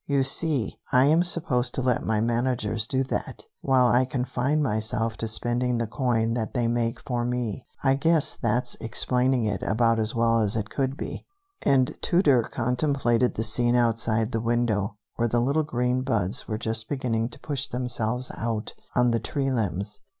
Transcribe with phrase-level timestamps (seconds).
[0.07, 5.15] You see, I am supposed to let my managers do that, while I confine myself
[5.17, 7.67] to spending the coin that they make for me.
[7.83, 11.27] I guess that's explaining it about as well as it could be."
[11.61, 16.89] And Tooter contemplated the scene outside the window, where the little green buds were just
[16.89, 19.99] beginning to push themselves out on the tree limbs.